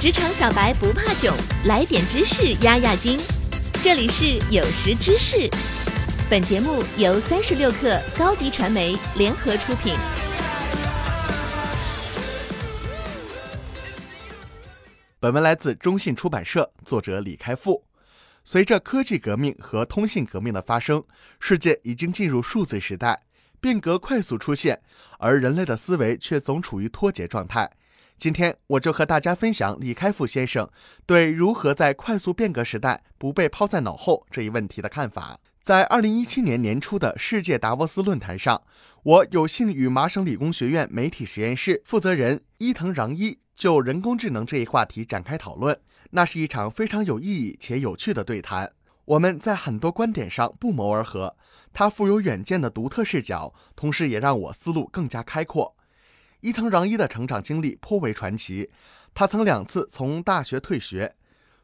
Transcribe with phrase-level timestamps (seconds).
[0.00, 3.18] 职场小白不怕囧，来点知识压压惊。
[3.82, 5.50] 这里是有识知识，
[6.30, 9.96] 本节目由三十六克高低传媒联合出品。
[15.18, 17.82] 本文来自中信出版社，作者李开复。
[18.44, 21.02] 随着科技革命和通信革命的发生，
[21.40, 23.24] 世界已经进入数字时代，
[23.60, 24.80] 变革快速出现，
[25.18, 27.68] 而人类的思维却总处于脱节状态。
[28.18, 30.68] 今天我就和大家分享李开复先生
[31.06, 35.38] 对如何在快速变革时代不被抛在脑后这一问题的看法。
[35.62, 38.60] 在二零一七年年初的世界达沃斯论坛上，
[39.04, 45.78] 我有幸与麻省理工学院媒体实验室负责人伊藤穰一就人工智能这一话题展开讨论。
[46.10, 48.72] 那是一场非常有意义且有趣的对谈。
[49.04, 51.36] 我们在很多观点上不谋而合，
[51.72, 55.76] 他富有远见的独特视角，同时也让我思路更加开阔。
[56.40, 58.70] 伊藤穰一的成长经历颇为传奇，
[59.12, 61.16] 他曾两次从大学退学，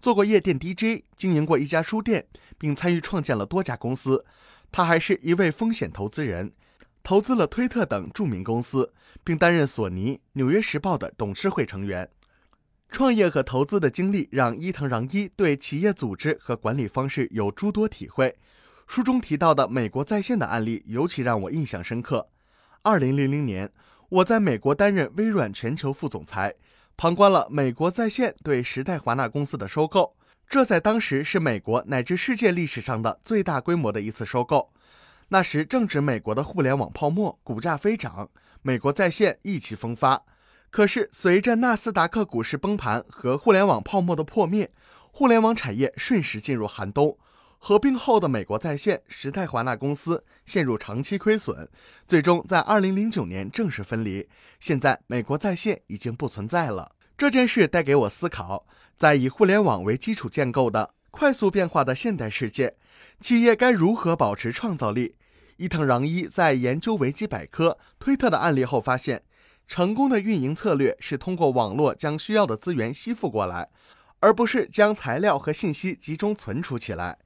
[0.00, 4.24] 做过夜店 DJ，经营过一家书店，并参与创建了多家公司。
[4.70, 6.52] 他还是一位风险投资人，
[7.02, 8.92] 投资了推特等著名公司，
[9.24, 12.08] 并担任索尼、纽约时报的董事会成员。
[12.92, 18.36] 创业和投资的经历让伊藤穰一对企业组织和管理方式有诸多体会。
[18.86, 22.28] 书中提到的美国在线的案例尤其让我印象深刻。
[22.82, 23.72] 二零零零年。
[24.10, 26.56] 我在美国担任微软全球副总裁，
[26.96, 30.16] 旁观了美国在线对时代华纳公司的收购。
[30.48, 34.72] 这在当时是美国乃至世界历史上的最大规模的一次收购。
[35.28, 38.28] 那时正值美国的互联网泡沫，股价飞涨，
[38.62, 40.24] 美国在线意气风发。
[40.70, 44.72] 可是随着纳斯达克股市崩盘和互联网泡沫的破灭，
[45.12, 47.16] 互联网产业瞬时进入寒冬。
[47.62, 51.68] 合并后的美国在线时代华纳公司陷入长期亏损，
[52.08, 54.26] 最终在二零零九年正式分离。
[54.58, 56.92] 现在美国在线已经不存在了。
[57.18, 58.66] 这件事带给我思考：
[58.96, 62.76] 在以互联网为基础建构的快速变化的现代世界，
[63.20, 65.16] 企业该如何保持创造力？
[65.58, 69.22] 伊藤穰一在研究维基百科、推特的案例后发现，
[69.68, 73.68] 成功的运营策略是通过网络将需要的资源吸附过来，
[74.20, 77.18] 而不是将材料和信息集中存储起来。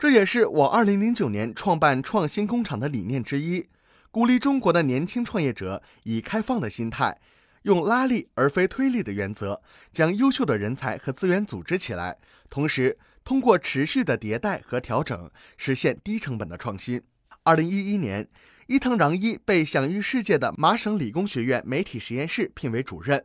[0.00, 3.68] 这也是我二零零九年创办创新工厂的理念之一，
[4.10, 7.18] 鼓励中国的年轻创业者以开放的心态，
[7.64, 9.60] 用拉力而非推力的原则，
[9.92, 12.16] 将优秀的人才和资源组织起来，
[12.48, 17.02] 同时通过持续的迭代和调整，实现低成本的创新。
[17.42, 18.26] 二零一一年，
[18.68, 23.22] 伊藤穰一被享誉世界的麻省理工学院媒体实验室聘为主任，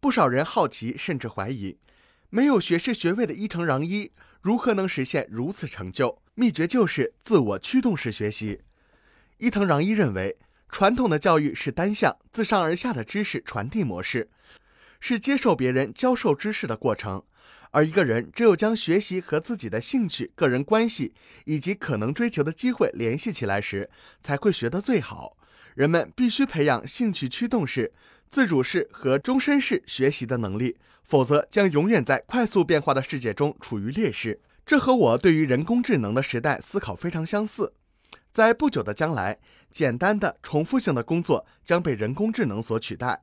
[0.00, 1.78] 不少人好奇甚至怀疑，
[2.36, 4.12] 没有学士学位的伊藤穰一。
[4.42, 6.18] 如何能实现如此成就？
[6.34, 8.60] 秘诀就是自我驱动式学习。
[9.38, 10.36] 伊藤穰一认为，
[10.68, 14.28] 传统的教育是单向、自上而下的知识传递模式，
[15.00, 17.22] 是接受别人教授知识的过程。
[17.70, 21.14] 而一个人只有将学习和自己的兴趣、个人关系
[21.46, 23.88] 以及可能追求的机会联系起来时，
[24.22, 25.38] 才会学得最好。
[25.76, 27.92] 人们必须培养兴趣驱动式、
[28.28, 30.76] 自主式和终身式学习的能力。
[31.06, 34.40] 否则将永远在快速变化的世界中处于劣势。
[34.66, 37.72] 这和我对于人工智能的时代思考非常相似。
[38.32, 39.38] 在不久的将来，
[39.70, 43.22] 简单的重复性的工作将被人工智能所取代。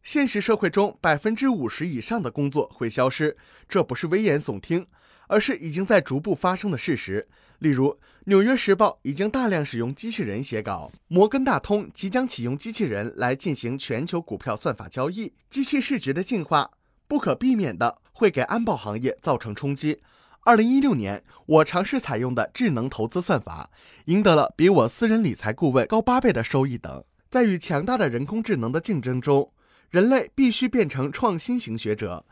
[0.00, 3.36] 现实社会中，百分之五十以上的工作会消失。
[3.68, 4.86] 这不是危言耸听，
[5.28, 7.28] 而是已经在逐步发生的事实。
[7.60, 7.90] 例如，
[8.24, 15.32] 《纽约时报》已经大量使用机器人写稿；摩根大通即将启用机器人来进行全球股票算法交易。
[15.48, 16.72] 机器市值的进化。
[17.08, 20.02] 不可避免的会给安保行业造成冲击。
[20.42, 23.70] 二零一六年，我尝试采用的智能投资算法，
[24.04, 27.02] 赢得了比我私人理财顾问高八倍的收益等。
[27.30, 29.50] 在与强大的人工智能的竞争中，
[29.88, 32.26] 人类必须变成创新型学者。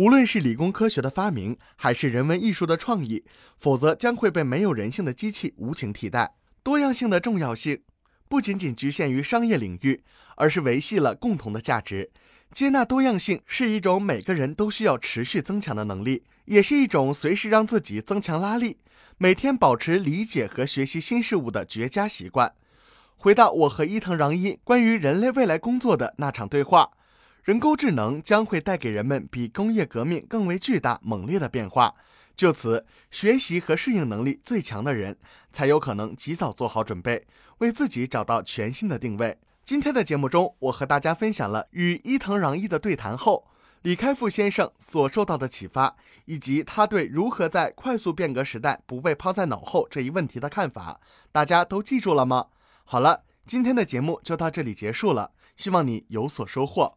[0.00, 3.22] 无论是理工科学的发明，还是人文艺术的创意，
[3.58, 6.36] 否则将会被没有人性的机器无情替代。
[6.62, 7.82] 多样性的重要性
[8.26, 10.02] 不仅仅局限于商业领域，
[10.36, 12.10] 而是维系了共同的价值。
[12.50, 18.78] 接纳多样性是一种每个人都需要持续增强的能力，也是一种随时让自己增强拉力、
[19.18, 22.54] 每天保持理解和学习新事物的绝佳习惯。
[23.18, 26.88] 回到我和伊藤穰一关于人类未来工作的那场对话，
[27.44, 31.94] 人工智能将会带给人们比工业革命更为巨大、猛烈的变化。
[32.36, 35.16] 就此，学习和适应能力最强的人
[35.52, 37.26] 才有可能及早做好准备，
[37.58, 39.38] 为自己找到全新的定位。
[39.64, 43.46] 今天的节目中，我和大家分享了与伊藤穰一的对谈后，
[43.82, 51.00] 李开复先生所受到的启发，以及他对如何在快速变革时代不被抛在脑后这一问题的看法。
[51.32, 52.46] 大家都记住了吗？
[52.84, 56.96] 好了，今天的节目就到这里结束了，希望你有所收获。